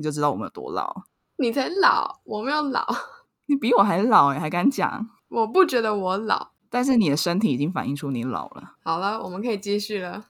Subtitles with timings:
[0.00, 1.02] 你就知道我们有多老。
[1.36, 2.82] 你才老，我没有老，
[3.44, 5.06] 你比我还老哎，还敢讲？
[5.28, 8.76] 我不觉得我老，但是你的身体已经反映出你老了。
[8.82, 10.24] 好了，我们可以继续了。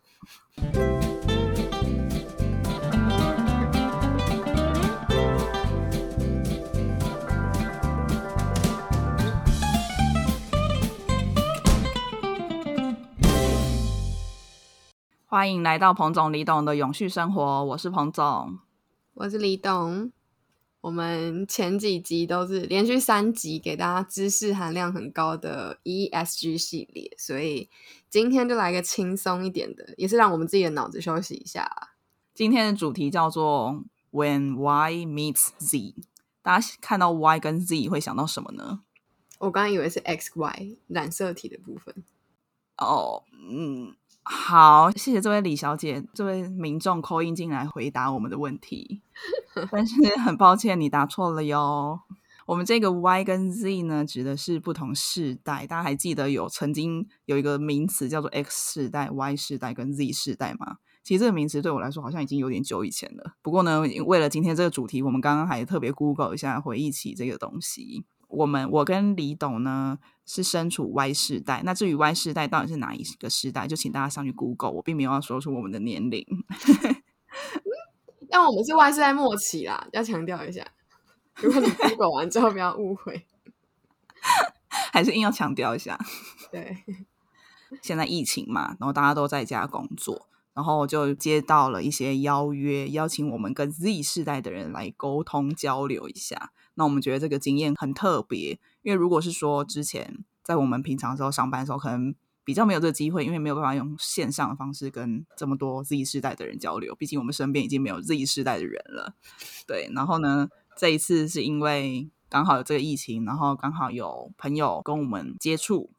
[15.27, 18.59] 欢迎来到彭总李董的永续生活，我是彭总，
[19.21, 20.11] 我是李董。
[20.81, 27.69] 我们前几集都是连续三集给大家知识含量很高的 ESG 系列，所以
[28.09, 31.71] 今天就来个轻松一点的，也是让我们自己的脑子休息一下。
[32.33, 35.97] 今天的主题叫做 When Y meets Z，
[36.41, 38.81] 大家看到 Y 跟 Z 会想到什么呢？
[39.39, 41.95] 我刚刚以为是 X Y 染色体的部分。
[42.79, 43.95] 哦，嗯。
[44.33, 49.03] 好，谢谢这位李小姐，这位民众扣音进来回答我们的问题，
[49.73, 51.99] 但是很抱歉，你答错了哟。
[52.47, 55.67] 我们这个 Y 跟 Z 呢，指的是不同世代。
[55.67, 60.77] 大家还记得有曾经有一个名词叫做 X 世代、Y 世代跟 Z 世代吗？
[61.03, 63.35] 其实这个名词对我来说好像已经有点久以前了。
[63.43, 68.05] 不过呢，为了今天这个主题，我们刚刚还特别 Google 一下，回忆起这个东西。
[68.31, 76.25] 我们我跟李董呢是身处 Y 世代，那至于 Y 世代到底是哪一个世代，就请大家上去 Google，我并没有要说出我们的年龄。
[78.31, 80.65] 但我们是 Y 世代末期啦，要强调一下。
[81.37, 83.27] 如果你 Google 完之后不要误会，
[84.93, 85.99] 还是硬要强调一下。
[86.53, 86.85] 对，
[87.83, 96.53] 现在疫情嘛，然后大家都在家工作，然后就接到了一些邀约，邀请我们跟 Z 世代的人来沟通交流一下。
[96.81, 106.95] 那我们觉得这个经验很特别，因为如果是说之前在我们平常时候上班的时候，可能比较没有这个机会，因为没有办法用线上的方式跟这么多 Z 世代的人交流。
[106.95, 109.15] 毕竟我们身边已经没有 Z 世代的人了。
[109.67, 115.91] 对，然后呢，这一次是因为刚好有这个疫情，然后刚好有朋友跟我们接触，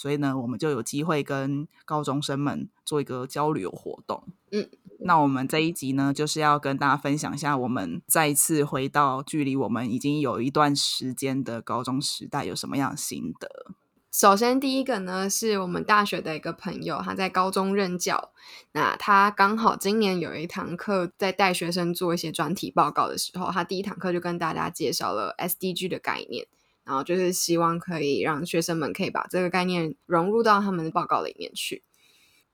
[0.00, 4.24] 所以呢，我们就有机会跟高中生们做一个交流活动。
[4.50, 4.66] 嗯。
[5.00, 13.48] 那我们这一集呢，就是要跟大家分享一下，我们再一次回到距离我们已经有一段时间的高中时代有什么样的心得。
[14.10, 18.32] 首先，第一个呢，是我们大学的一个朋友，他在高中任教，
[18.72, 26.46] 那他刚好今年有一堂课在带学生做一些专题报告的时候，他第一堂课就跟大家介绍了 SDG 的概念，
[26.90, 31.84] 然后就是希望可以让学生们可以把这个概念融入到他们的报告里面去。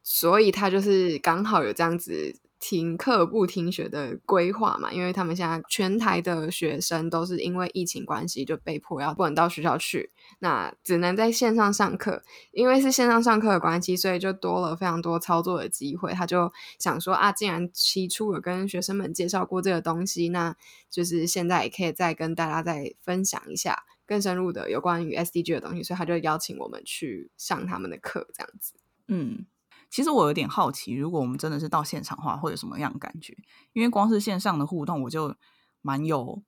[0.03, 12.23] 所以他就是刚好有这样子停课不停学的规划嘛，因为他们现在全台的学生都是因为疫情关系就被迫要不能到学校去，那只能在线上上课。
[12.53, 16.13] 因为是线上上课的关系，所以就多了非常多操作的机会。
[16.13, 20.57] 他就想说啊，既然起初有跟学生们介绍过这个东西，那
[20.91, 28.75] 就是现在也可以再跟大家再分享一下更深入的有关于 SDG 的东西，所以他就邀请我们去上他们的课，这样子。
[29.09, 29.47] 嗯。
[29.89, 33.37] 其实我有点好奇，如果我们真的是到现场的话，会有什么样的感觉？
[33.73, 35.37] 因为光是线上的互动，我就
[35.81, 36.43] 蛮有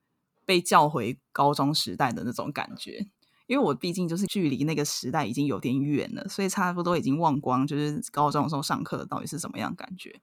[0.44, 3.06] 被叫回高中时代的那种感觉。
[3.48, 10.20] 因为我毕竟就是距离那个时代已经有点远了，所以差不多已经忘光，就是高中的时候上课到底是什么样感觉。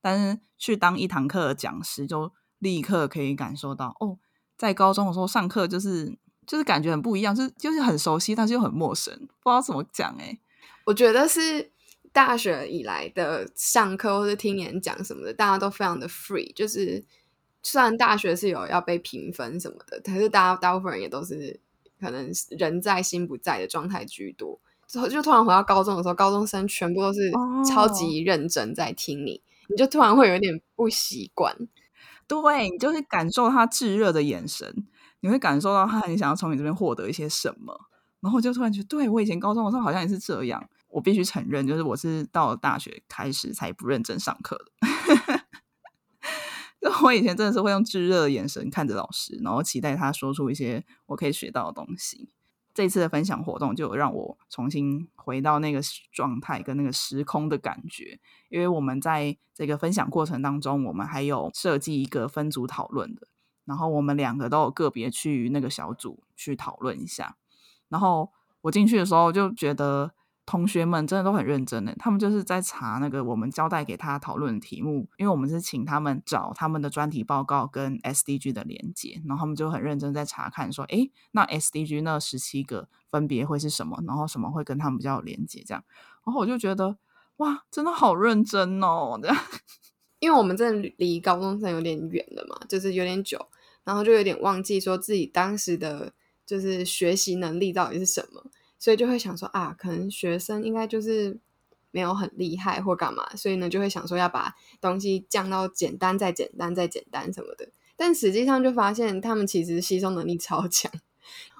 [0.00, 4.16] 但是去当一堂课的讲师，就立刻可以感受到，哦，
[4.56, 6.16] 在高中的时候上课就是
[6.46, 10.16] 就是感觉很不一样，就是就是很熟悉，但是又很陌生，不知道怎么讲。
[10.18, 10.38] 哎，
[10.86, 11.72] 我觉得是。
[12.12, 16.52] 大学以来的上课或者听演讲什么的，大家都非常的 free。
[16.54, 17.04] 就是
[17.62, 21.60] 虽然大学是有要被评分什么的，可是大家大部分人也都是
[22.00, 24.60] 可能人在心不在的状态居多。
[24.88, 27.30] 之后就突然回到高中的时候，高中生全部都是
[27.68, 31.54] 超级认真在听你，你就突然会有点不习惯。
[32.26, 34.86] 对你就会感受他炙热的眼神，
[35.20, 37.78] 你会感受到他很想要从你这边获得一些什么，
[38.20, 40.68] 然后就突然觉得，对我以前高中的时候好像也是这样。
[40.88, 45.39] 我必须承认，就是我是到了大学开始才不认真上课的。
[46.80, 52.30] 就 我以前真的是会用炙热的眼神看着老师，然后期待他说出一些我可以学到的东西。
[52.72, 55.80] 这次的分享活动就让我重新回到那个
[56.12, 58.18] 状态跟那个时空的感觉。
[58.48, 63.28] 因为我们在这个分享过程当中，我们还有设计一个分组讨论的，
[63.64, 67.36] 然后我们两个都有个别去那个小组去讨论一下。
[67.88, 68.30] 然后
[68.62, 70.12] 我进去的时候就觉得。
[70.50, 85.84] 同学们真的都很认真的，他们就是在查那个我们交代给他讨论的题目，因为我们是请他们找他们的专题报告跟 SDG 的连接，然后他们就很认真在查看，说，哎，那 SDG 那十七个分别会是什么，然后什么会跟他们比较有连接，这样，
[86.24, 86.96] 然后我就觉得，
[87.36, 89.36] 哇，真的好认真哦，这样。
[90.18, 93.38] 因为我们真的离高中生有点远了嘛，就是有点久，
[93.84, 96.12] 然后就有点忘记说自己当时的
[96.44, 98.44] 就是学习能力到底是什么，
[98.80, 101.38] 所以就会想说啊，可能学生应该就是
[101.92, 110.90] 没有很厉害或干嘛，所以呢就会想说要把东西降到简单再简单再简单什么的，但实际上就发现他们其实吸收能力超强。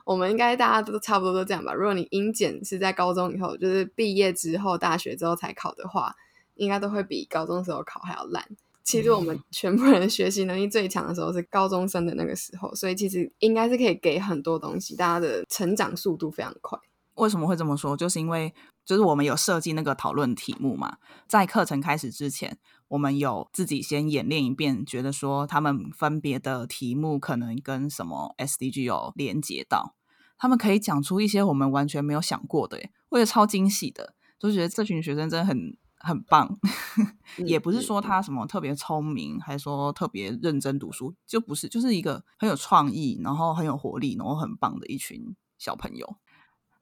[0.05, 1.73] 我们应该大家都差不多都这样吧？
[1.73, 6.17] 如果你英检是在高中以后，就是毕业之后大学之后才考的话。
[6.57, 8.47] 应该都会比高中时候考还要烂。
[8.85, 16.79] 其实我们 全部人学习能力最强的时候是高中生的那个时候，所以其实应该是可以给很多东西，大家的成长速度非常快。
[17.21, 17.97] 为什么会这么说？
[17.97, 18.53] 就是因为
[18.85, 22.59] 就是我们有设计那个讨论题目嘛，在课程开始之前，
[22.89, 29.95] 我们有自己先演练一遍，觉得说他们分别的题目可能跟什么 SDG 有连接到，
[30.37, 35.77] 他们可以讲出一些我们完全没有想过的，诶，我也超惊喜的，就觉得这群学生真的很。
[36.03, 36.59] 很棒，
[37.45, 46.17] 也不是说他什么特别聪明，还是说特别认真读书，就不是，就是一个很有创意，然后很有活力，然后很棒的一群小朋友。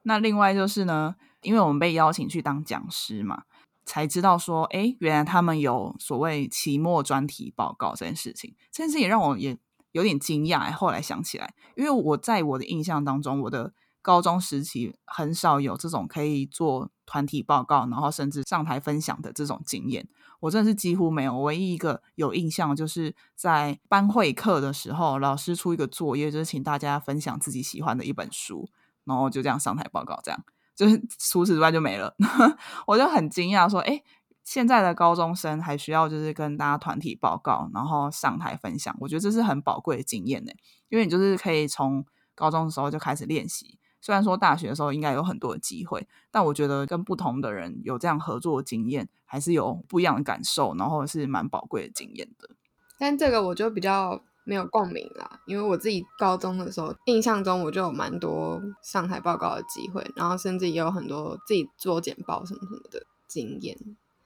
[0.08, 3.42] 那另外就是呢，因为我们被邀请去当讲师嘛，
[3.84, 8.56] 才知道说，哎，原来他们有所谓期末专题报告这件事情。
[8.72, 9.56] 这件事也让我也
[9.92, 10.72] 有点惊讶。
[10.72, 13.72] 后来想起来，因为我在我的印象当中，我的。
[14.00, 20.08] 高中时期很少有这种可以做团体报告，然后甚至上台分享的这种经验，
[20.40, 21.38] 我真的是几乎没有。
[21.40, 28.70] 唯一一个有印象，就是在班会课的时候，老师出一个作业，就是请大家分享自己喜欢的一本书，
[29.08, 30.44] 然后就这样上台报告，这样
[30.76, 32.14] 就是除此之外就没了。
[32.86, 34.02] 我就很惊讶，说：“哎，
[34.44, 38.94] 现在的高中生还需要就是跟大家团体报告，然后上台分享？
[39.00, 40.52] 我觉得这是很宝贵的经验呢，
[40.90, 52.48] 因为你就是可以从高中的时候就开始练习。”虽然说大学的时候应该有很多的机会，但我觉得跟不同的人有这样合作经验，还是有不一样的感受，然后是蛮宝贵的经验的。
[52.96, 63.76] 但这个我就比较没有共鸣啦，因为我自己高中的时候印象中我就有蛮多上台报告的机会，然后甚至也有很多自己做简报什么什么的经验。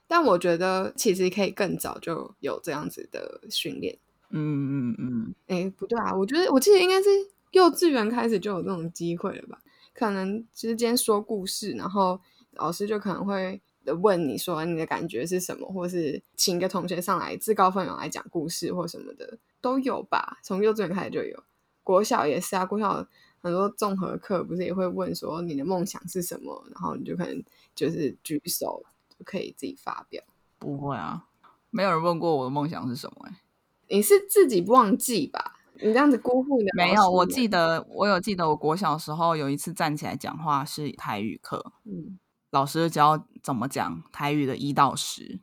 [0.06, 3.98] 但我觉得其实可以更早就有这样子的训练。
[4.30, 5.34] 嗯嗯嗯。
[5.48, 7.08] 哎，不对啊，我觉得我记得应该是。
[7.52, 9.60] 幼稚园开始就有这种机会了吧？
[9.92, 12.18] 可能之间说故事，然后
[12.52, 13.60] 老师就可能会
[14.00, 20.38] 问你说你的感觉是什么，或是请一个同学上来自告奋勇来讲故事或什么的都有吧。
[20.42, 21.42] 从幼稚园开始就有，
[21.82, 22.66] 国小也是啊。
[22.66, 23.06] 国小
[23.40, 27.42] 很多综合课不是也会问说你的梦想是什么，然后你就可能
[27.74, 30.22] 就是举手就可以自己发表。
[30.58, 31.24] 不会啊，
[31.70, 33.40] 没有人问过我的梦想是什么哎。
[33.88, 35.56] 你是自己忘记吧？
[35.74, 37.10] 你这样子辜负你的没有？
[37.10, 42.18] 我记得我有记得，我国小时候有一次站起来讲话是台语课，嗯，
[42.50, 45.40] 老师教怎么讲台语的一到十，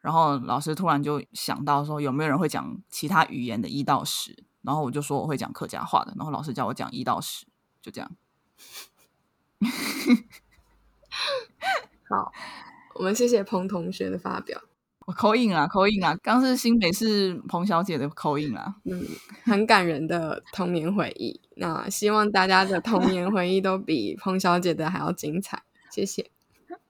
[0.00, 7.46] 然后老师突然就想到说有没有人会讲其他语言的一到十，然后我就说我会讲客家话的，然后老师叫我讲一到十，
[7.82, 8.10] 就这样。
[12.08, 12.32] 好，
[12.94, 14.62] 我们谢谢彭同学的发表。
[15.00, 19.04] 我口音啊，口音啊，刚是新北市彭小姐的口音啊，嗯，
[19.42, 21.40] 很感人的童年回忆。
[21.56, 26.30] 那希望大家的童年回忆都比彭小姐的还要精彩，谢谢。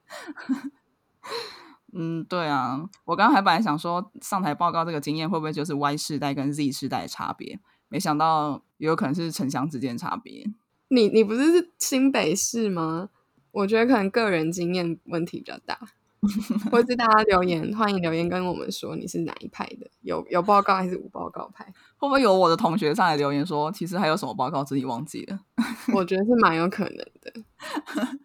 [1.93, 7.59] 嗯，对啊，我刚刚还本来想说上台报告这个经验会不会就是 Y 世代跟 Z 世代的差别，
[7.89, 10.47] 没想到也有可能是城乡之间的差别。
[10.89, 13.09] 你你不是是新北市吗？
[13.51, 15.79] 我觉得可能个人经验问题比较大。
[16.73, 21.65] 或者大家留言，欢迎留言跟我们说你是哪一派的，有有报告还是无报告派？
[21.97, 25.39] 会不会有我的同学上来留言说，其实还有什么报告自己忘记了？
[25.95, 27.33] 我觉得是蛮有可能的。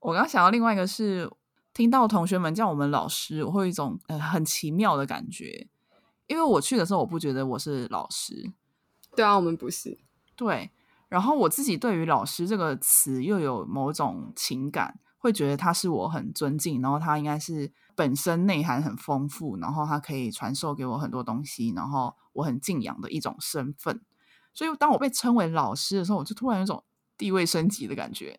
[0.00, 1.30] 我刚想到另外一个是，
[1.76, 5.68] 听到同学们叫我们老师，我会有一种呃很奇妙的感觉，
[6.26, 8.50] 因为我去的时候我不觉得我是老师。
[9.14, 9.98] 对啊，我们不是。
[10.34, 10.70] 对，
[11.10, 14.98] 然后我自己对于老师这个词又有某种情感。
[15.18, 24.00] 会觉得他是我很尊敬，然后他应该是本身内涵很丰富，然后他可以传授给我很多东西，然后我很敬仰的一种身份。
[24.54, 26.82] 所以当我被称为老师的时候，我就突然有种
[27.18, 28.36] 地位升级的感觉。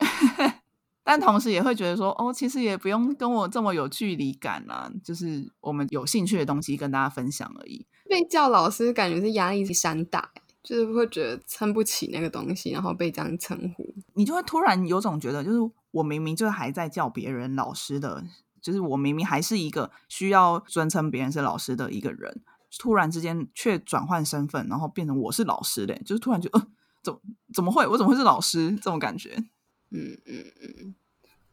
[1.07, 7.85] 但同时也会觉得说，哦，其实也不用跟我这么有距离感啊，就是我们有兴趣的东西跟大家分享而已。
[8.09, 10.29] 被叫老师，感觉是压力山大，
[10.61, 15.71] 就是会觉得撑不起那个东西，然后被这样称呼，你就会突然有种觉得就是。
[15.91, 18.23] 我明明就还在叫别人老师的，
[18.61, 22.43] 就是我明明还是一个需要尊称别人是老师的一个人，
[22.77, 26.67] 突然之间却转换身份，然后变成我是老师嘞，就是突然就呃，
[27.01, 27.17] 怎
[27.51, 27.87] 怎么会？
[27.87, 28.69] 我怎么会是老师？
[28.75, 29.43] 这种感觉。
[29.89, 30.95] 嗯嗯嗯，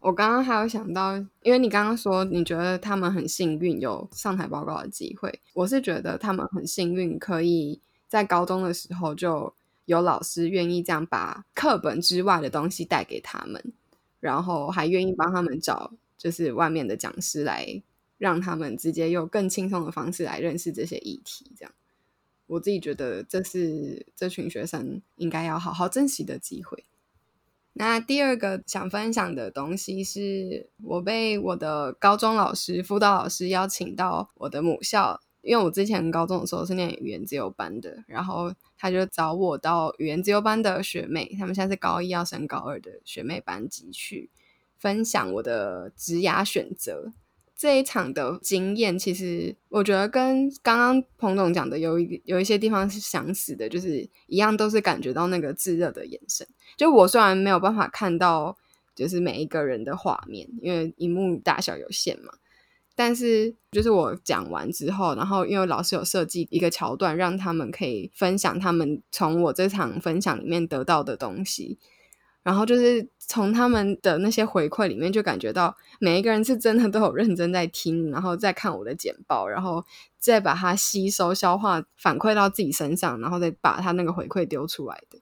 [0.00, 9.54] 我刚刚还有想到，因为你刚刚说你觉得他们很幸运有上台报告的机会，我是觉得他们很幸运，可以在高中的时候就
[9.86, 13.72] 有老师愿意这样把课本之外的东西带给他们，
[14.20, 17.82] 然后还愿意帮他们找就是外面的讲师来
[18.18, 21.52] 让他们直接用更轻松的方式来认识这些议题。
[21.56, 21.72] 这样，
[22.46, 26.84] 我自己觉得这是这群学生应该要好好珍惜的机会。
[27.76, 44.30] 那第二个想分享的东西是我被我的高中老师、辅导老师邀请到我的母校，因为我之前高中的时候是念语言自由班的，然后他就找我到语言自由班的学妹，他们现在是高一要升高二的学妹班级去
[44.78, 47.12] 分享我的职涯选择。
[47.56, 56.46] 这一场的经验，其实我觉得跟刚刚彭总讲的有一有一些地方是相似的，就是一样都是感觉到那个炙热的眼神。
[56.76, 58.56] 就我虽然没有办法看到，
[58.94, 62.32] 就是每一个人的画面，因为荧幕大小有限嘛，
[62.96, 71.78] 但是就是我讲完之后，然后因为老师有设计一个桥段，让他们可以分享他们从我这场分享里面得到的东西。
[72.44, 79.84] 然后就是从他们的那些回馈里面，就感觉到每一个人是真的都有认真在听，然后再看我的简报，然后
[80.18, 85.18] 再把它吸收、消化、反馈到自己身上，然后再把他那个回馈丢出来的，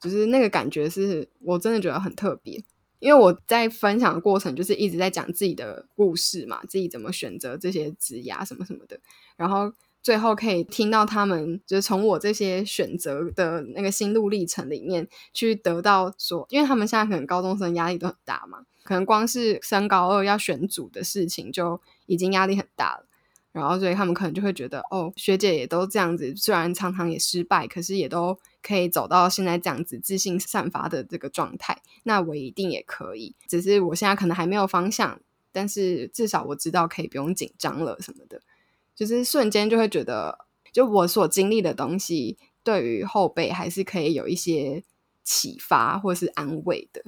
[0.00, 2.64] 就是那个感觉是我真的觉得很特别。
[2.98, 8.98] 因为我在分享的过程，就是一直在讲自己的故事嘛，自己怎么选择这些职涯什么什么的，
[9.36, 9.72] 然后。
[10.02, 23.06] 最后可以听到他们就是从我这些选择的那个心路历程里面去得到说，因为他们现在可能高中生压力都很大嘛，可能光是升高二要选组的事情就已经压力很大了，
[23.52, 35.20] 然后所以他们可能就会觉得，哦，学姐也都这样子，虽然常常也失败，可是也都可以走到现在这样子自信散发的这个状态，那我一定也可以，只是我现在可能还没有方向，
[35.52, 38.42] 但是至少我知道可以不用紧张了什么的。
[38.94, 44.84] 就是瞬间就会觉得，就我所经历的东西，对于后辈还是可以有一些
[45.24, 47.02] 启发或是安慰的。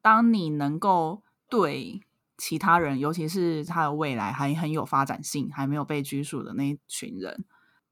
[0.00, 2.00] 当你能够对
[2.36, 7.44] 其他人，尤其是他的未来还很有发展性、还没有被拘束的那一群人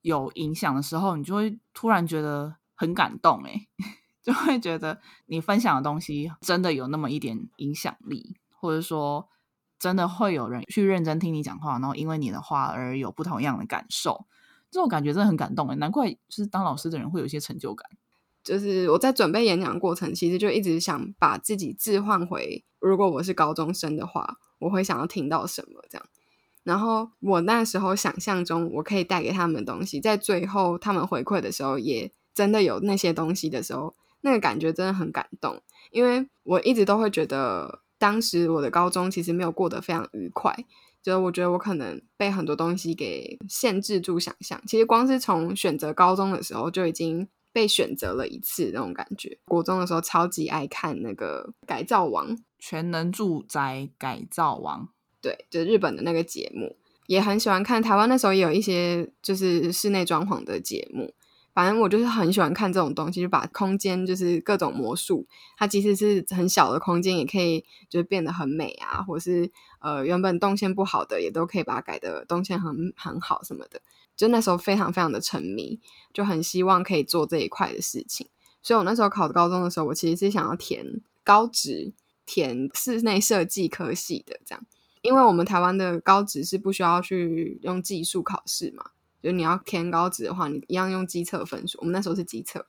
[0.03, 3.67] 有影响的时候，你就会突然觉得很感动，哎，
[4.23, 9.29] 就会觉得你分享的东西真的有那么一点影响力，或者说。
[9.79, 14.27] 真的会有人去认真听你讲话，然后因为你的话而有不同样的感受，
[14.71, 17.89] 这种感觉真的很感动诶，难怪就是当老师的人会有一些成就感。
[18.43, 26.07] 就是我在准备演讲过程，其实就一直想把自己置换回，如果我是高中生的话，我会想要听到什么这样。
[26.63, 37.81] 然后我那时候想象中我可以带给他们的东西，在最后他们回馈的时候，也真的有那些东西的时候，那个感觉真的很感动，因为我一直都会觉得。
[37.99, 40.55] 当时我的高中其实没有过得非常愉快，
[41.03, 44.61] 就我觉得我可能被很多东西给限制住想象。
[44.67, 49.39] 其实光是从选择高中的时候就已经被选择了一次那种感觉。
[49.47, 54.89] 国中的时候超级爱看那个《改造王》，全能住宅改造王，
[55.23, 56.77] 对，就日本的那个节目，
[57.07, 57.83] 也很喜欢看。
[57.83, 61.15] 台湾那时候也有一些就是室内装潢的节目。
[61.57, 73.81] 反正我就是很喜欢看这种东西，就把空间就是各种魔术，它即使是很小的空间，也可以就是变得很美啊，或是呃原本动线不好的，也都可以把它改的动线很很好什么的。
[74.15, 75.81] 就那时候非常非常的沉迷，
[76.13, 78.29] 就很希望可以做这一块的事情。
[78.63, 81.95] 所以我那时候考高中的时候，我其实是想要填高职，
[82.27, 84.63] 填室内设计科系的这样，
[85.01, 88.91] 因为我们台湾的高职是不需要去用技术考试嘛。
[89.27, 91.77] 就你要填高职的话，你一样用机测分数。
[91.81, 92.65] 我们那时候是机测，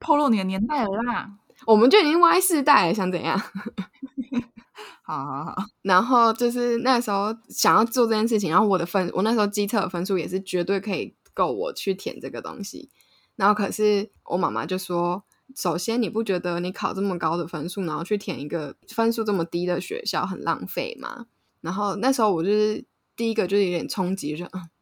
[0.00, 1.30] 透露你的年代了啦。
[1.66, 3.38] 我们就已经 Y 世代了，想怎样？
[5.04, 5.54] 好好好。
[5.82, 12.90] 然后就是那时候想要做这件事情，然后我的分，我那时候机测的分数也是绝对可以够我去填这个东西。
[13.36, 15.22] 然后可是我妈妈就说
[15.54, 21.26] ：“首先，你不觉得你考这么高的分数，然后去填一个分数这么低的学校很浪费吗？”
[21.60, 24.68] 然后那时候我就是第一个就是有点冲击，就嗯。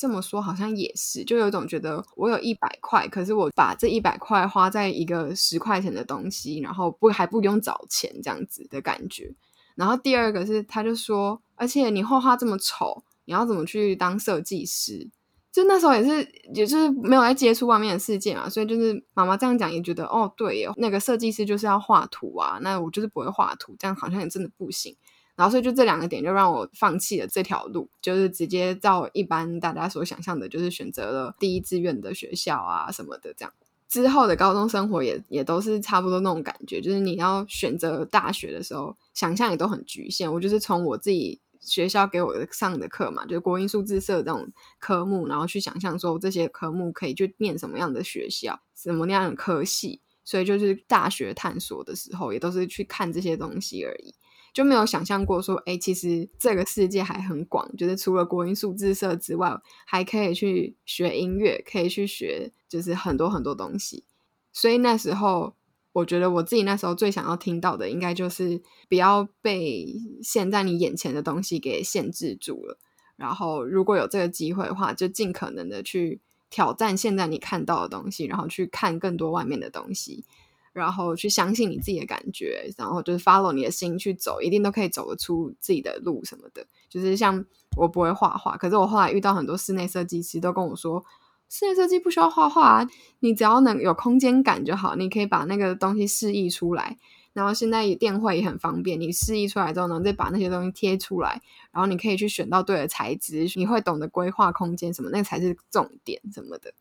[0.00, 9.30] 这么说好像也是，就有一种觉得我有一百块，可是我把这一百块花在一个十块钱的东西，然后不还不用找钱这样子的感觉。
[9.74, 15.10] 然后第二个是，他就说，而且你画画这么丑，你要怎么去当设计师？
[15.52, 24.96] 就那时候也是，也是没有在接触外面的世界嘛，所以就是妈妈这样讲也觉得，哦，对，那个设计师就是要画图啊，那我就是不会画图，这样好像也真的不行。
[25.40, 33.50] 然后，所以就这两个点，就让我放弃了这条路，就是直接照一般大家所想象的，就是选择了第一志愿的学校啊什么的这样。
[33.88, 40.30] 之后的高中生活也也都是差不多那种感觉，就是你要选择大学的时候，想象也都很局限。
[40.30, 44.46] 我就是从我自己学校给我上的课嘛，就是国英数自社这种
[44.78, 50.02] 科目，然后去想象说这些科目可以去念什么样的学校，什么那样的科系。
[50.22, 54.14] 所以就是大学探索的时候，也都是去看这些东西而已。
[54.52, 64.04] 就没有想象过说，哎，其实这个世界还很广，就是除了国音数字社之外，还可以去学音乐，可以去学，就是很多很多东西。
[64.52, 65.54] 所以那时候，
[65.92, 72.78] 我觉得我自己那时候最想要听到的，应该就是不要被现在你眼前的东西给限制住了。
[73.16, 80.24] 然后，如果有这个机会的话，就尽可能的去挑战现在你看到的东西，然后去看更多外面的东西。
[80.72, 86.64] 然后去相信你自己的感觉，然后就是 follow 你的心去走，一定都可以走得出自己的路什么的。
[86.88, 87.44] 就是像
[87.76, 91.04] 我不会画画，可是我后来遇到很多室内设计师都跟我说，
[91.48, 92.86] 室内设计不需要画画，
[93.18, 96.96] 你只要能有空间感就好，你可以把那个东西示意出来。
[97.32, 101.40] 然后现在电绘也很方便，你示意出来之后呢，再把那些东西贴出来，
[101.72, 106.72] 然后你可以去选到对的材质，你会懂得规划空间什么，那才是重点什么的。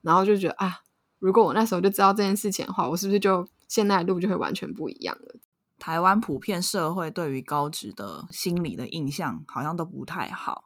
[0.00, 0.80] 然后就觉得啊。
[1.24, 5.40] 如果我那时候就知道这件事情的话，我是不是就现在的路就会完全不一样了？
[5.78, 10.64] 台湾普遍社会对于高职的心理的印象好像都不太好。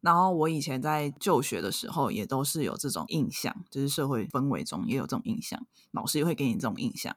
[0.00, 7.14] 然后我以前在就学的时候，也都是有这种印象，就是社会氛围中也有这种印象，老师也会给你这种印象。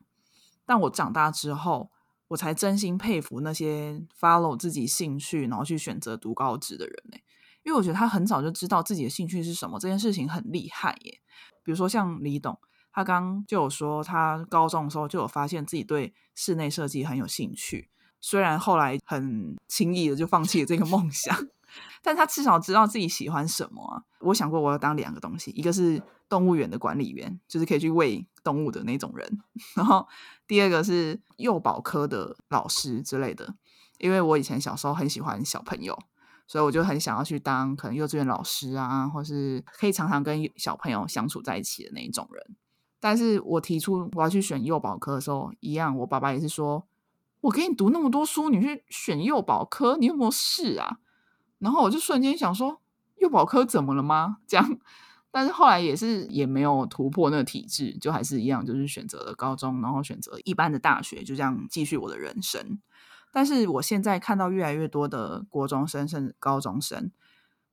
[0.65, 1.89] 但我长大之后，
[2.27, 7.17] 我才真心佩服那些 follow 自己兴趣，然后去选择读高职的人呢。
[7.63, 11.21] 因为我觉得他很早就知道自己的兴趣是什么，这件事情很厉害耶。
[11.63, 12.59] 比如说像李董。
[12.93, 17.89] 他刚就有说，他高中的时候就有发现自己对室内设计很有兴趣，
[18.21, 21.35] 虽然后来很轻易的就放弃了这个梦想，
[22.03, 24.03] 但他至少知道自己喜欢什么。
[24.19, 29.41] 我想过我要当两个东西，一个是动物园的管理员，就是可以去喂动物的那种人，
[29.75, 30.07] 然后
[30.45, 33.55] 第二个是幼保科的老师之类的。
[33.99, 35.97] 因为我以前小时候很喜欢小朋友，
[36.45, 42.55] 所以我就很想要去当可能幼稚园老师啊，或是可以常常跟小朋友相处在一起的那一种人。
[43.03, 46.87] 但是我提出我要去选幼保科的时候，一样，我爸爸也是说，
[47.41, 50.99] 我给你读那么多书，你去选幼保科，你有没有事啊？
[51.59, 52.79] 然后我就瞬间想说，
[53.17, 54.37] 幼保科怎么了吗？
[54.47, 54.79] 这样，
[55.31, 62.79] 但是后来也是也没有突破那个体制，就还是一样，就是选择了高中，然后选择一般的大学，就这样继续我的人生。
[63.33, 67.11] 但是我现在看到越来越多的国中生甚至高中生，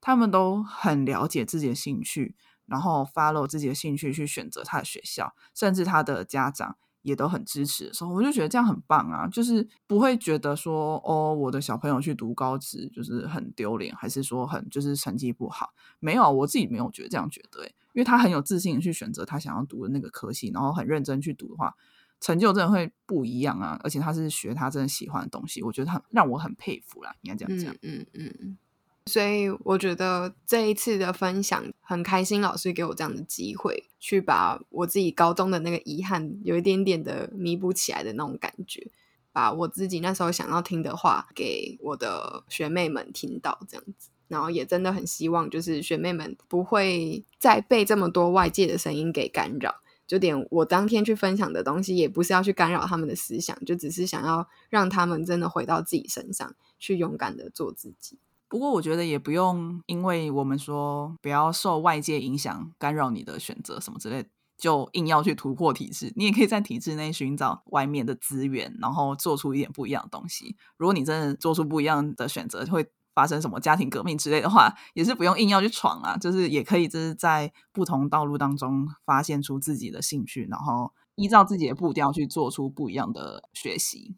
[0.00, 2.34] 他们都很了解自己的兴趣。
[2.70, 9.26] 然后 follow 自己的兴趣去选择他的学校，甚至他的家长也都很支持的时候，我就觉得这样很棒啊！
[9.26, 15.74] 就是不会觉得说哦，我的小朋友去读高职就是很丢脸，还是说很就是成绩不好？
[15.98, 21.74] 没有，我自己没有觉得这样觉得，因为他很有自信去选择他想要读的那个科系，然后很认真去读的话，
[22.20, 23.80] 成就真的会不一样啊！
[23.83, 27.74] 而且他是学他真的喜欢的东西，我觉得他让我很佩服啦，应该这样讲。
[27.83, 28.59] 嗯嗯嗯。
[29.06, 38.90] 所以我觉得这一次的分享很开心，老师给我这样的机会，去把我自己高中的那个遗憾有一点点的弥补起来的那种感觉，
[39.32, 58.18] 把我自己那时候想要听的话给我的学妹们听到，这样子，然后也真的很希望，就是学妹们不会再被这么多外界的声音给干扰，就点我当天去分享的东西，也不是要去干扰他们的思想，就只是想要让他们真的回到自己身上，去勇敢的做自己。
[58.50, 66.12] 不过我觉得也不用，因为我们说不要受外界影响干扰你的选择什么之类，就硬要去突破体制。
[66.16, 70.56] 你也可以在体制内寻找外面的资源，然后做出一点不一样的东西。
[70.76, 72.84] 如果你真的做出不一样的选择，会
[73.14, 84.16] 发生什么家庭革命之类的话，也是不用硬要去闯啊，就是也可以就是在不同道路当中发现出自己的兴趣，然后依照自己的步调去做出不一样的学习。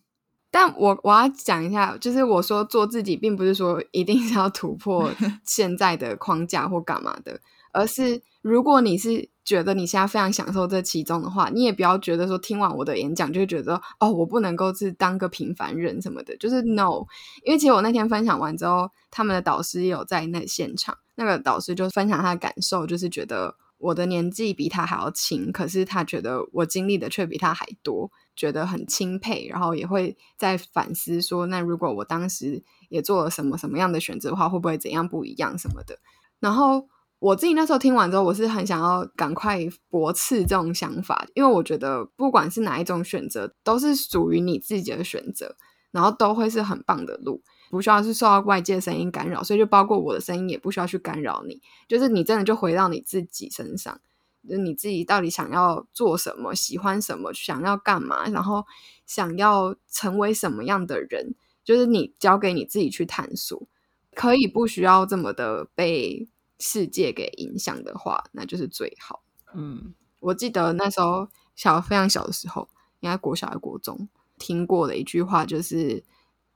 [0.53, 5.11] 但我我要讲一下，就是我说做自己，并不是说一定是要突破
[5.45, 7.41] 现在的框架或干嘛的，
[7.73, 17.07] 而是如果你是觉得你现在非常享受这其中的话，你也不要觉得说听完我的演讲就觉得哦，我不能够是当个平凡人什么的，就是 no。
[17.45, 28.11] 因为其实我那天分享完之后，他们的导师也有在那现场，那个导师就分享他的感受，就是觉得我的年纪比他还要轻，可是他觉得我经历的却比他还多。
[28.35, 35.99] 觉得很钦佩，然后也会在反思说，那如果我当时也做了什么什么样的选择的话，会不会怎样不一样什么的？
[36.41, 45.55] 然后我自己那时候听完之后，我是很想要赶快驳斥这种想法，因为我觉得不管是哪一种选择，都是属于你自己的选择，
[45.93, 47.41] 然后都会是很棒的路，
[47.71, 54.01] 不需要是受到外界声音干扰，所以就包括我的声音也不需要去干扰你，就是你真的就回到你自己身上。
[54.49, 58.65] 就你自己到底想要做什么，喜欢什么，想要干嘛，然后
[59.07, 63.69] 想要成为什么样的人，就是你交给你自己去探索，
[64.15, 66.29] 可以不需要这么的被
[66.59, 69.23] 世界给影响的话，那就是最好。
[69.55, 72.69] 嗯，我记得那时候小非常小的时候，
[73.01, 76.03] 应该国小还国中听过的一句话，就是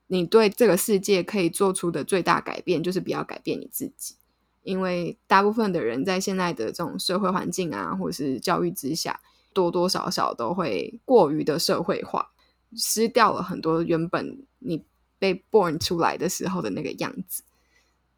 [0.09, 4.17] 你对这个世界可以做出的最大改变，就是不要改变你自己。
[4.67, 9.21] 因为大部分的人在现在的这种社会环境啊，或者是教育之下，
[9.55, 12.33] 多多少少都会过于的社会化，
[12.75, 14.85] 失掉了很多原本你
[15.21, 17.45] 被 born 出来的时候的那个样子。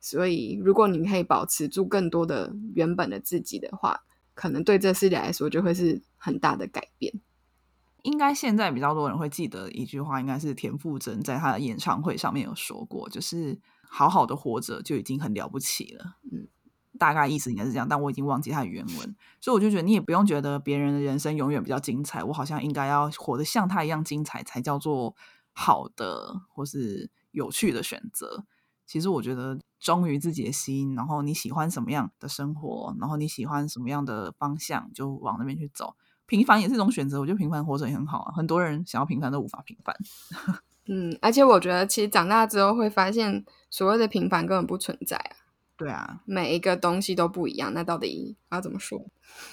[0.01, 7.13] 所以，如果你可以保持住更多的原本的自己的话，可能对这世界来说就会是很大的改变。
[8.05, 13.59] 应该现在比较多人会记得一句话，应该是田馥甄在他的演唱会上面有说过，就是。
[13.89, 16.49] 好好的活着就已经很了不起了，嗯，
[16.99, 25.15] 大概意思应该是这样，但我已经忘记它的原文，所以我就觉得你也不用觉得别人的人生永远比较精彩，我好像应该要活得像他一样精彩才叫做
[25.53, 28.45] 好的或是有趣的选择。
[28.87, 35.95] 其实我觉得忠于自己的心，然后你喜欢什么样的生活，然后你喜欢什么样的方向，就往那边去走。
[36.25, 38.33] 平凡也是一种选择，我觉得平凡活着也很好啊。
[38.35, 39.95] 很多人想要平凡都无法平凡。
[40.89, 43.45] 嗯，而且我觉得其实长大之后会发现。
[43.71, 45.37] 所谓的平凡根本不存在啊！
[45.77, 48.99] 对啊，每一个东西都不一样，那到底要怎么说？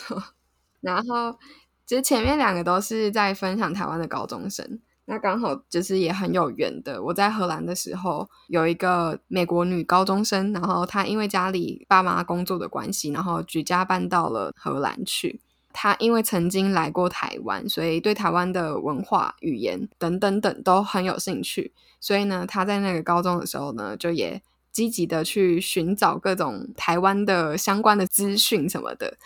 [0.79, 1.37] 然后
[1.85, 7.03] 其实前面两个都是在分享台湾的高中生，那刚好就是也很有缘的。
[7.03, 15.41] 我在荷兰的时候，有一个美国女高中生，然后她因为家里爸妈工作的关系，然后举家搬到了荷兰去。
[15.77, 21.73] 他因为曾经来过台湾，所以对台湾的文化、语言等等等都很有兴趣。
[21.99, 29.17] 所以呢，他在那个高中的时候呢，就也积极的去寻找各种台湾的相关的资讯什么的。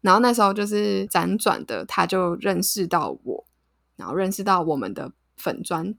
[0.00, 3.44] 然后那时候就是辗转的，他就认识到我，
[3.96, 5.94] 然后认识到我们的粉砖。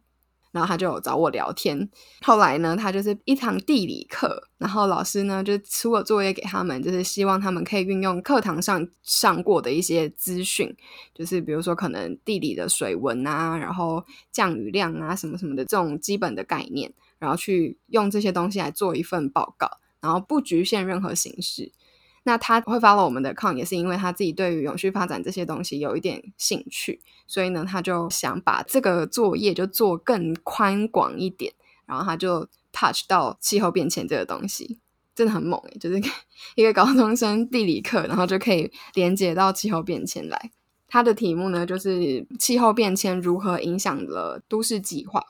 [0.51, 1.89] 然后他就找我聊天。
[2.21, 10.75] 后来呢，他就是一堂地理课，然后老师呢就出了作业给他们，就是希望他们可以运用课堂上上过的一些资讯，
[11.13, 19.69] 就是比如说可能地理的水文啊，然后降雨量啊什么什么的这种基本的概念，然后去用这些东西来做一份报告，
[20.01, 21.71] 然后不局限任何形式。
[22.29, 31.51] 那他会发了我们的抗，也是因为他自己对于永续发展这些东西有一点兴趣，所以呢，他就想把这个作业就做更宽广一点，
[31.87, 34.77] 然后他就 touch 到气候变迁这个东西，
[35.15, 35.99] 真的很猛诶，就是
[36.53, 40.51] 一个高中生地理课，然后就可以连接到气候变迁来。
[40.87, 45.23] 他的题目呢，就是气候变迁如何影响了都市计划。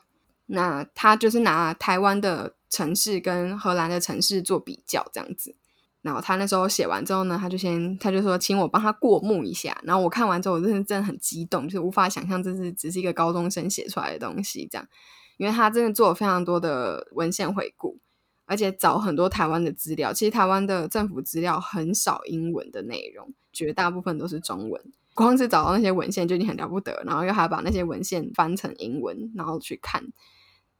[0.52, 5.54] 那他就是拿台湾的城市跟荷兰的城市做比较，这样子。
[6.02, 9.78] 然后他那时候写完之后呢，他就先他就说请我帮他过目一下。
[9.84, 14.88] 然后我看完之后，我真的真的很激动，就是无法想象这是只是一个高中生写出来的东西这样，
[15.36, 17.98] 因为他真的做了非常多的文献回顾，
[18.46, 20.12] 而且找很多台湾的资料。
[20.12, 24.82] 其实台湾的政府资料很少英文的内容，绝大部分都是中文。
[25.12, 30.02] 光是找到那些文献就已经很了不得，然后又还把那些文献翻成英文，然后去看。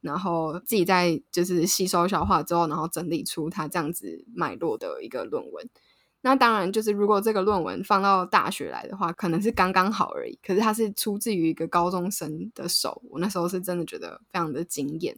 [0.01, 5.69] 然后自己在就是吸收消化之后，然后整理出他这样子脉络的一个论文。
[6.23, 10.37] 那当然就是如果这个论文放到大学来的话，可能是刚刚好而已。
[10.45, 15.15] 可是它是出自于一个高中生的手，我那时候是真的觉得非常的惊艳。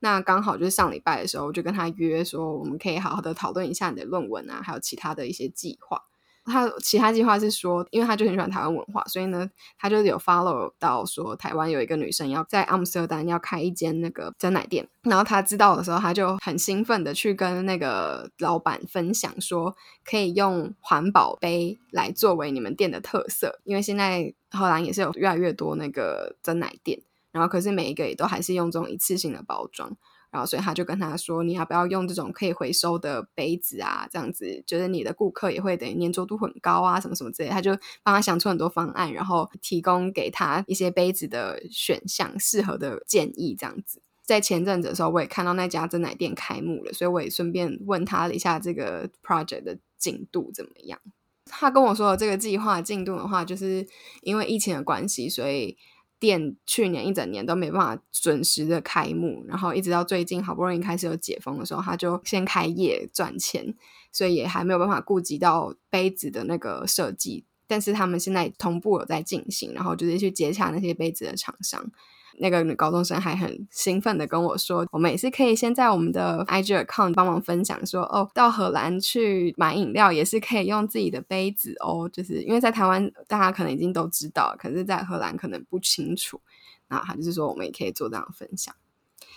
[0.00, 6.02] 那刚好就是上礼拜的时候，我就跟他约说，我们可以好好的讨论一下你的论文啊，还有其他的一些计划。
[6.48, 29.96] 他其他计划是说，因为他就很喜欢台湾文化，所以呢，他就有 follow 到说，台湾有一个女生要在阿姆斯特丹要开一间那个真奶店，然后他知道的时候，他就很兴奋的去跟那个老板分享说，可以用环保杯来作为你们店的特色，因为现在荷兰也是有越来越多那个真奶店，然后可是每一个也都还是用这种一次性的包装。
[30.30, 34.06] 然后，所以他就跟他说：“你要不要用这种可以回收的杯子啊？
[34.10, 43.56] 这样子，觉得你的顾客也会等于粘着度很高啊，什么什么之类。”他就帮他想出很多方案，然后提供给他一些杯子的选项、适合的建议。
[43.58, 51.00] 这样子，在前阵子的时候，我也看到那家真奶店开幕了，所以我也顺便问他了一下这个 project 的进度怎么样。
[51.46, 53.86] 他跟我说的这个计划进度的话，就是
[54.20, 55.78] 因为疫情的关系，所以。
[56.20, 63.74] 店去年一整年都没办法准时的开幕，然后一直到最近好不容易开始有解封的时候，他就先开业赚钱，
[64.12, 71.90] 所以也还没有办法顾及到杯子的那个设计但是他们现在同步有在进行，然后就是去接洽那些杯子的厂商。
[72.40, 86.40] 那个女高中生还很兴奋的跟我说，我们也是可以先在我们的 IG account 帮忙分享，说哦，到荷兰去买饮料也是可以用自己的杯子哦，就是因为在台湾大家可能已经都知道，可是在荷兰可能不清楚。
[86.88, 88.74] 那他就是说我们也可以做这样分享。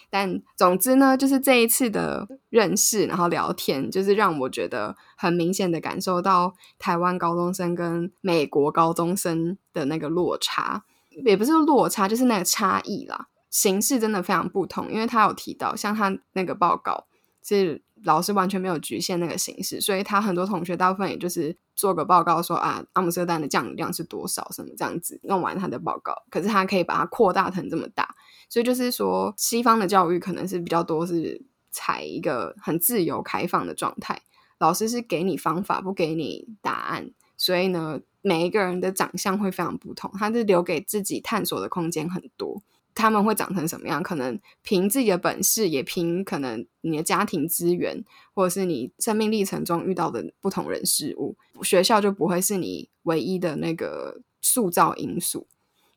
[0.09, 10.83] 但总之呢，就是这一次的认识，然后聊天，就是让我觉得很明显的感受到台湾高中生跟美国高中生的那个落差。
[11.25, 13.27] 也不是落差，就是那个差异啦。
[13.49, 17.05] 形式真的非常不同，因为他有提到，像他那个报告
[17.43, 26.15] 是老师完全没有局限那个形式，所以他很多同学大部分也就是做个报告说啊，阿姆斯特丹的降雨量是多少什么这样子弄完他的报告。
[26.29, 28.15] 可是他可以把它扩大成这么大，
[28.49, 34.21] 所以就是说西方的教育可能是比较多是采一个很自由开放的状态，
[34.59, 37.99] 老师是给你方法不给你答案，所以呢。
[38.23, 42.61] 每一个人的长相会非常不同，他是留给自己探索的空间很多。
[42.93, 44.03] 他们会长成什么样？
[44.03, 55.47] 可能凭自己的本事，也凭可能你的家庭资源，或者是你生命历程中遇到的不同人事物，学校就不会是你唯一的那个塑造因素。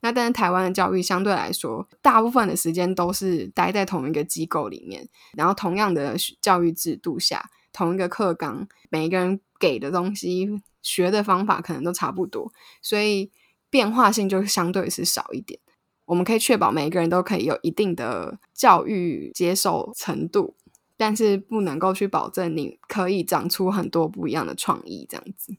[0.00, 10.62] 那但是台湾的教育相对来说，大部分的时间都是待在同一个机构里面，然后同样的教育制度下，同一个课纲，每一个人给的东西。
[10.84, 13.32] 学的方法可能都差不多，所以
[13.68, 15.58] 变化性就相对是少一点。
[16.04, 20.54] 我们可以确保每一个人都可以有一定的教育接受程度，
[20.98, 25.06] 但是不能够去保证你可以长出很多不一样的创意。
[25.08, 25.56] 这样子，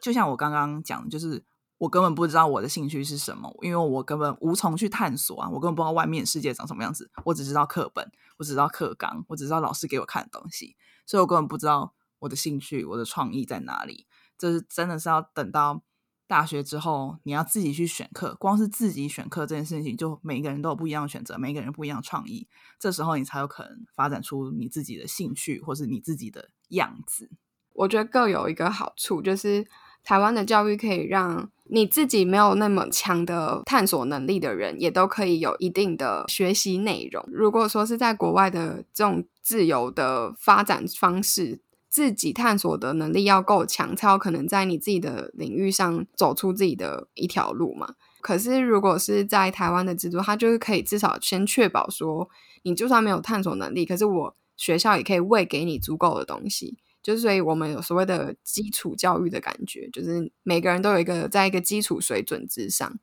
[0.00, 1.44] 就像我刚刚讲，就是
[1.76, 14.06] 我根本不知道我的兴趣是什么，因为我根本无从去探索啊，我根本不知道外面世界长什么样子，我只知道课本，我只知道课纲，我只知道老师给我看的东西，所以我根本不知道我的兴趣、我的创意在哪里。
[14.42, 15.80] 这是真的是要等到
[16.26, 18.34] 大学之后，你要自己去选课。
[18.40, 22.48] 光是自己选课这件事情，就每个人都有不一样的选择，每个人不一样的创意。
[22.76, 27.30] 这时候你才有可能发展出你自己的兴趣，或是你自己的样子。
[27.74, 29.64] 我觉得各有一个好处，就是
[30.02, 37.24] 台湾的教育可以让你自己没有那么强的探索能力的人，也都可以有一定的学习内容。
[37.30, 41.60] 如果说是在国外的这种自由的发展方式。
[41.92, 47.96] 自己探索的能力要够强，才有可能在你自己的领域上走出自己的一条路嘛。
[48.22, 52.30] 可是如果是在台湾的制度，它就是可以至少先确保说，
[52.62, 56.78] 你就算没有探索能力，可是我学校也可以喂给你足够的东西。
[57.02, 62.98] 就是所以我们有所谓的基础教育的感觉，就是每个人都有一个在一个基础水准之上。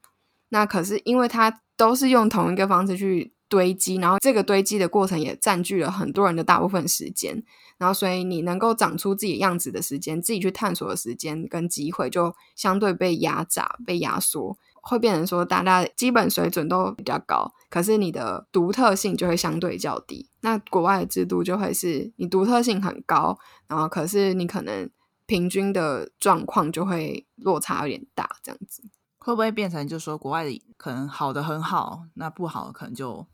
[0.47, 7.43] 那可是因为它都是用同一个方式去堆积，然后这个堆积的过程也占据了很多人的大部分时间。
[7.77, 20.29] 然后，所以你能够长出自己样子的时间，自己去探索的时间跟机会，就相对被压榨、被压缩，会变成说大家基本水准都比较高，可是你的独特性就会相对较低。
[20.41, 24.89] 那国外的制度就会是你独特性很高，然后可是你可能
[25.25, 28.83] 平均的状况就会落差有点大，这样子
[29.19, 33.25] 会不会变成就是说国外的可能好的很好，那不好可能就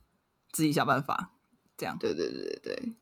[0.55, 1.31] 自己想办法
[1.75, 1.97] 这样？
[1.99, 2.93] 对对对对对。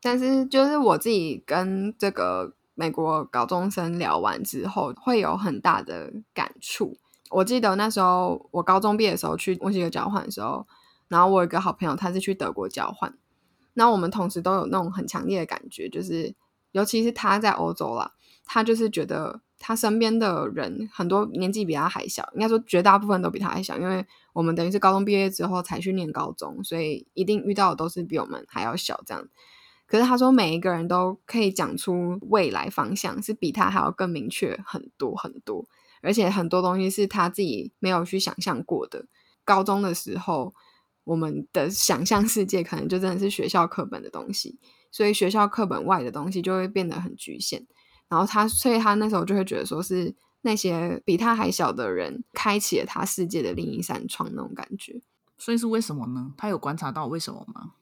[0.00, 6.96] 但是，就是我自己跟这个美国高中生聊完之后，会有很大的感触。
[7.30, 10.64] 我记得那时候我高中毕业的时候去墨西哥交换的时候，
[11.08, 13.12] 然后我有一个好朋友，他是去德国交换。
[13.72, 16.32] 那我们同时都有那种很强烈的感觉，就是
[16.70, 18.12] 尤其是他在欧洲啦，
[18.44, 29.28] 他就是觉得他身边的人很多年纪比他还小，应该说绝大部分都比他还小，因为我们等于是高中毕业之后才去念高中，所以一定遇到的都是比我们还要小这样。
[29.86, 35.66] 可是他说，每一个人都可以讲出未来方向，是比他还要更明确很多很多，
[36.00, 39.06] 而且很多东西是他自己没有去想象过的。
[39.44, 40.54] 高中的时候，
[41.04, 44.58] 我们的想象世界可能就真的是学校课本的东西，
[44.90, 47.66] 所以学校课本外的东西就会变得很局限。
[48.08, 55.00] 然后他，所以他那时候就会觉得，说是那些比他还小的人开启了他世界的另一扇窗那种感觉。
[55.36, 56.32] 所以是为什么呢？
[56.36, 57.72] 他有观察到为什么吗？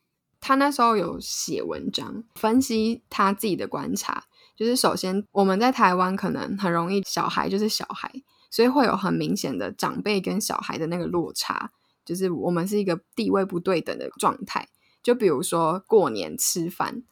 [0.41, 4.25] 他那时候有写文章分析他自己的观察，
[4.57, 8.11] 就是首先我们在台湾可能很容易小孩就是小孩，
[8.51, 11.71] 所以会有很明显的长辈跟小孩的那个落差，
[12.05, 14.69] 就是我们是一个地位不对等的状态。
[15.03, 17.05] 就比如说过年吃饭，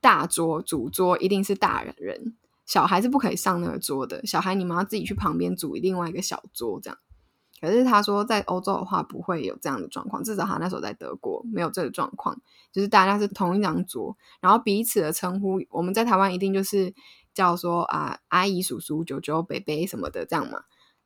[0.00, 2.36] 大桌主桌一定是大人人，
[2.68, 6.98] 小孩是不可以上那个桌的，小孩你们要自己去旁边组另外一个小桌这样。
[7.60, 16.94] 可是他说，在欧洲的话不会有这样的状况，至少他那时候在德国没有这个状况，就是大家是同一张桌，然后彼此的称呼，我们在台湾一定就是
[17.34, 20.60] 叫说啊阿姨、叔叔、舅舅、伯伯什么的这样嘛，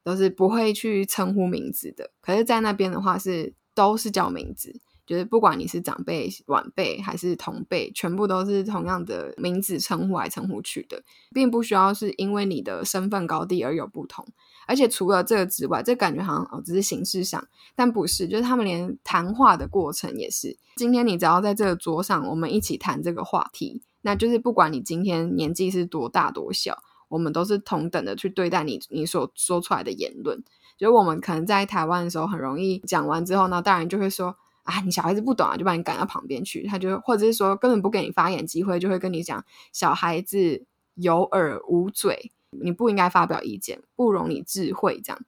[0.05, 2.11] 都是不会去称呼名字的。
[2.21, 4.81] 可是，在那边的话是都是叫名字。
[5.05, 14.25] 就是不管你是长辈、晚辈还是同辈，全部都是同样的名字称呼来称呼去的，并不需要是因为你的身份高低而有不同。
[14.65, 20.57] 而且除了这个之外，这感觉好像哦只是形式上，但不是，就是他们连谈话的过程也是。
[20.77, 30.43] 今天你只要在这个桌上，我们一起谈这个话题，那就是不管你今天年纪是多大多小，我们都是同等的去对待你你所说出来的言论。
[30.79, 34.37] 就是我们可能在台湾的时候，很容易讲完之后呢，大人就会说。
[34.65, 36.67] 啊，你小孩子不懂啊，就把你赶到旁边去。
[36.67, 45.21] 他就或者是说根本不给你发言机会，就会跟你讲小孩子有耳无嘴，你不应该发表意见，不容你智慧这样。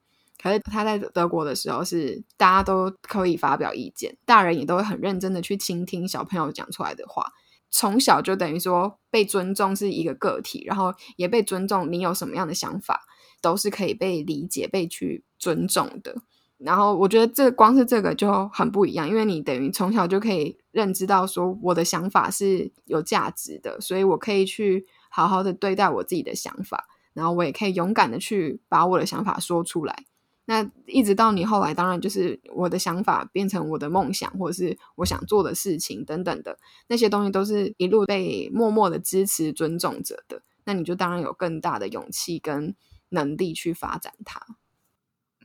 [0.43, 7.33] 可是他在德国的时候是大家都可以发表意见，大人也都会很认真的去倾听小朋友讲出来的话。
[7.71, 13.03] 从小就等于说被尊重是一个个体，然后也被尊重，你有什么样的想法
[13.41, 16.23] 都是可以被理解、被去尊重的。
[16.59, 30.05] 然后我觉得这光是这个就很不一样，因为你等于从小就可以认知到说我的想法是有价值的，所以我可以去好好的对待我自己的想法，然后我也可以勇敢的去把我的想法说出来。
[30.47, 40.43] 那一直到你后来，当然就是我的想法变成我的梦想，或者是我想做的事情等等的那些东西，都是一路被默默的支持、尊重着的。
[40.65, 42.75] 那你就当然有更大的勇气跟
[43.09, 44.41] 能力去发展它。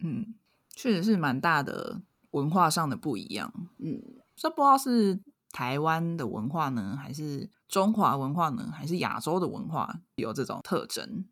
[0.01, 0.35] 嗯。
[0.81, 4.01] 确实是蛮大的文化上的不一样，嗯，
[4.33, 5.19] 这不知道是
[5.51, 11.25] 台湾的文化呢，还是中华文化呢，还是亚洲的文化有这种特征？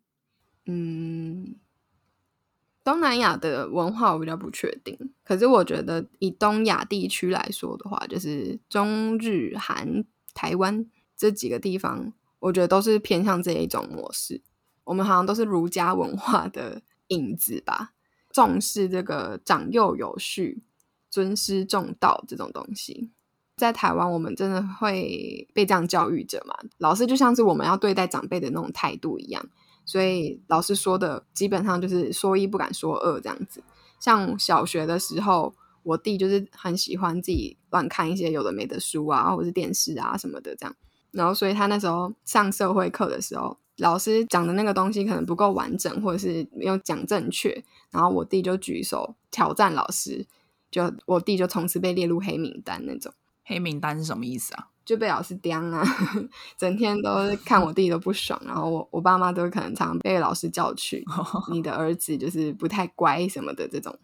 [0.66, 1.56] 嗯，
[2.84, 10.84] 东南亚的文化我比较不确定，可是我觉得以东亚地区来说的话，就是中日韩台湾
[11.16, 14.42] 这几个地方，我觉得都是偏向这一种模式。
[14.84, 17.94] 我们好像都是儒家文化的影子吧。
[18.30, 20.62] 重视这个长幼有序、
[21.10, 23.10] 尊师重道这种东西，
[23.56, 26.54] 在台湾我们真的会被这样教育着嘛？
[26.78, 29.44] 老师就像是我们要对待长辈的那种态度一样，
[29.84, 33.62] 所以老师说的基本上就是说一不敢说二这样子。
[33.98, 40.76] 像小学的时候，我弟就是很喜欢自己乱看一些有的没的书啊，或者是电视啊什么的这样，
[41.10, 43.58] 然后所以他那时候上社会课的时候。
[43.78, 50.26] 老师讲的那个东西可能不够完整，或者是没有讲正确，然后我弟就举手挑战老师，
[50.70, 53.12] 就我弟就从此被列入黑名单那种。
[53.44, 54.68] 黑名单是什么意思啊？
[54.84, 55.84] 就被老师刁啊，
[56.58, 57.10] 整天都
[57.44, 61.04] 看我弟都不爽，然后我我爸妈都可能常被老师叫去，
[61.52, 63.96] 你的儿子就是不太乖什么的这种。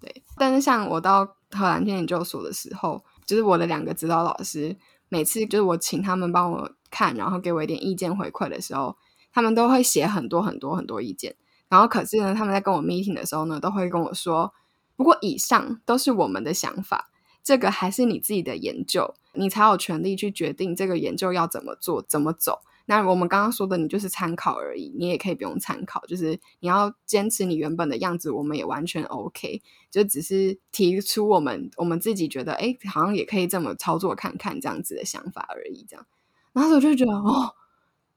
[0.00, 4.76] 对，但是像我到荷兰天研究所的时候，就是我的两个指导老师，
[5.08, 6.72] 每次就是我请他们帮我。
[6.92, 8.96] 看，然后给我一点意见回馈的时候，
[9.32, 11.34] 他们都会写很多很多很多意见。
[11.68, 14.52] 然后可是呢，他们在跟我 meeting 的时候呢，都会跟我说
[14.94, 17.10] ：“不过以上都是我们的想法，
[17.42, 22.60] 这个还是你自己的研究，你才有权利去决定这个研究要怎么做、怎么走。
[22.84, 29.62] 那我们刚刚说的，你就是参考而已，你也可以不用参考，就是你要坚持你原本的样子，我们也完全 OK。
[29.90, 36.04] 就只是提出我们我们自己觉得，哎，好像也可以这么操作看看这样子的想法而已，这样。”
[36.52, 37.54] 然后我就觉得哦，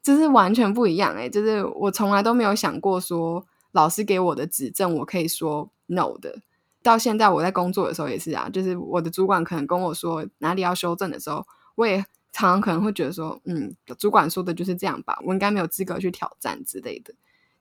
[0.02, 1.30] 这是完全不一样哎！
[1.30, 6.40] 就是我从来都没有想过说，老师给我的指正我可以说 no 的。
[6.84, 11.98] 到现在我在工作的时候也是啊，就是我的主管可能跟我说哪里要修正的时候，我也
[12.32, 17.14] 常常可能会觉得说，嗯，主管说的就是这样吧，我应该没有资格去挑战之类的。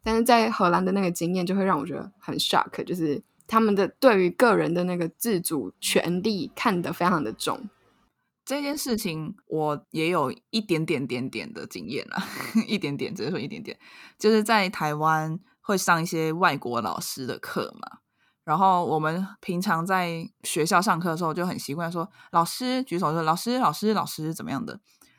[0.03, 7.59] 但是在荷兰的那个经验就会让我觉得很 shock，就是他们的对于个人的那个自主权利看得非常的重。
[8.45, 12.23] 这件事情我也有一点点点点的经验啊，
[12.69, 13.79] 一点点，只是说一点点，
[14.19, 18.01] 就是在台湾会上一些外国老师的课嘛，
[18.45, 24.79] 然后我们平常在学校上课的时候就很习惯说老师举手说老师老师老师怎么样的，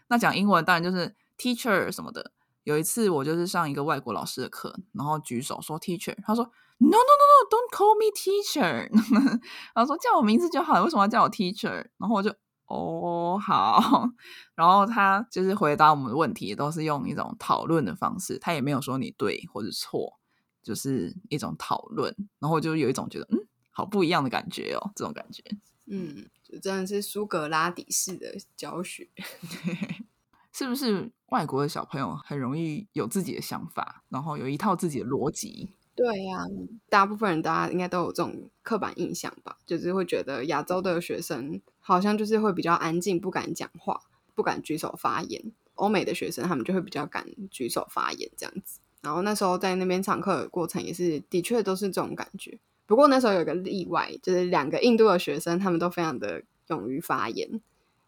[0.09, 2.31] 那讲英文当然就是 teacher 什么的。
[2.63, 6.43] 有一次我就是上一个外国老师的课，然后举手说 teacher，他说
[6.77, 8.87] no no no no，don't call me teacher，
[9.73, 11.71] 然后说叫我名字就好了，为什么要叫我 teacher？
[11.97, 12.31] 然后我就。
[12.67, 14.09] 哦，好。
[14.55, 20.19] 然后他就是回答我们的问题，都是用一种讨论的方式，他也没有说你对或者错，
[20.63, 22.15] 就是一种讨论。
[22.39, 25.43] 然后就有一种觉得，嗯，好不一样的感觉哦，这种感觉。
[25.87, 29.07] 嗯，就真的是苏格拉底式的教学，
[30.51, 31.11] 是不是？
[31.29, 35.69] 外国的小朋友很容易有自己的想法，然后有一套自己的逻辑。
[35.95, 36.45] 对呀，
[36.89, 41.61] 大部分人大家应该都有这种刻板印象吧，就是会觉得亚洲的学生。
[41.87, 44.01] 好像就是会比较安静，不敢讲话，
[44.33, 45.51] 不敢举手发言。
[45.75, 48.79] 欧美的学生，他们就会比较敢举手发言这样子。
[49.01, 52.57] 然后那时候在那边上课的过程，也是的确都是这种感觉。
[52.87, 57.61] 不过那时候有个例外，就是两个印度的学生，他们都非常的勇于发言。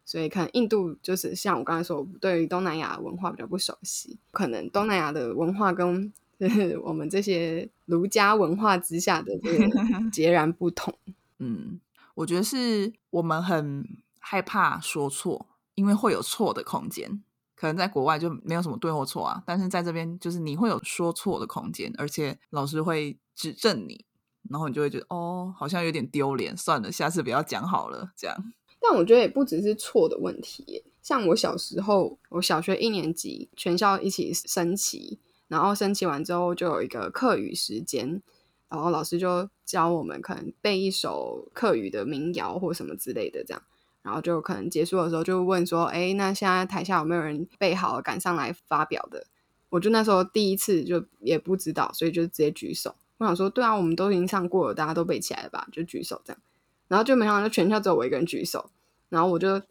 [0.04, 9.68] 所以可能印度就是像我刚才说，我对于东南亚文化比较不熟悉，可能东南亚的文化跟就 是我们这些儒家文化之下的这个
[10.12, 10.98] 截然不同。
[11.40, 11.80] 嗯，
[12.18, 13.86] 我觉得是我们很
[14.20, 17.24] 害怕说错，因为会有错的空间。
[17.56, 24.06] 可能在国外就没有什么对或错啊，但是在这边就是你会有说错的空间，而且老师会指正你，
[24.50, 28.36] 然后你就会觉得哦，好像有点丢脸，算了，下次不要讲好了，这样。
[28.80, 38.22] 但我觉得也不只是错的问题，像我小时候，我小学一年级，全校一起升旗，然后升旗完之后就有一个课余时间，
[38.70, 43.62] 然后老师就教我们可能背一首课语的民谣或什么之类的，这样。
[44.04, 49.26] 然后就可能结束的时候就问说：“哎，那现在台下有没有人背好赶上来发表的？”
[49.70, 52.96] 我就那时候第一次就也不知道，所以就直接举手。
[53.18, 56.42] 我想说：“对啊，我们都已经上过了，大家都背起来了吧？”就举手这样。
[56.88, 58.70] 然后就没想到全校只有我一个人举手，
[59.10, 59.62] 然后我就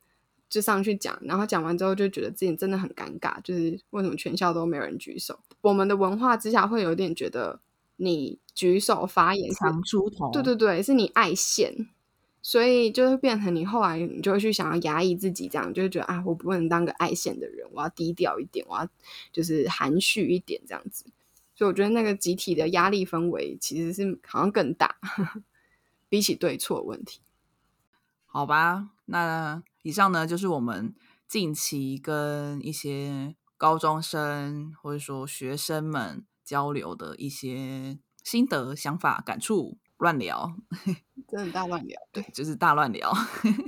[0.51, 5.39] 就上去讲，然后讲完之后就觉得自己真的很尴尬，就是为什么全校都没有人举手？
[5.63, 7.59] 我们的文化之下会有点觉得
[7.97, 11.89] 你举手发言强出头，对对对，是你爱现。
[12.43, 18.89] 所以就会变成你后来你就会去想要压抑自己，这样就会觉得啊，我不能当个爱现的人，我要低调一点，我要
[19.33, 21.05] 就是含蓄一点这样子。
[21.57, 24.95] 所以我觉得那个集体的压力氛围其实是好像更大，
[26.09, 27.21] 比起对错问题。
[28.27, 30.95] 好吧，那以上呢就是我们
[31.27, 39.77] 近期跟一些高中生或者说学生们交流的一些心得、想法、感触。
[39.99, 40.53] 乱聊，
[41.27, 43.11] 真的大乱聊，对，就是大乱聊。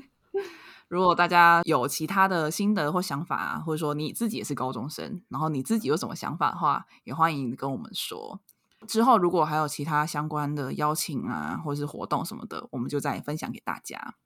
[0.87, 8.43] 如果大家有其他的心得或想法啊，或者说你自己也是高中生，然后你自己有什么想法的话，也欢迎跟我们说。
[8.87, 14.17] 之后如果还有其他相关的邀请啊，或者是活动什么的，我们就再分享给大家。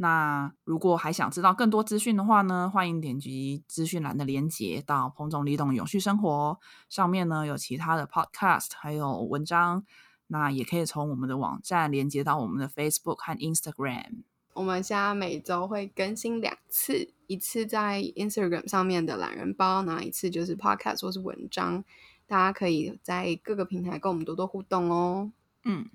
[0.00, 9.84] 那如果还想知道更多资讯的话呢，欢迎点击资讯栏的连接到彭总李董永续生活上面呢，有其他的 podcast 还有文章。
[10.28, 14.22] 那也可以从我们的网站连接到我们的 Facebook 和 Instagram。
[14.52, 21.82] 我们现在每周会更新两次，一次在 Instagram 上面的懒人包，那一次就是 Podcast 或是文章。
[22.26, 25.32] 大家可以在各个平台跟我们多多互动哦。
[25.64, 25.88] 嗯，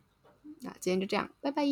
[0.61, 1.63] 那今天就这样，拜拜。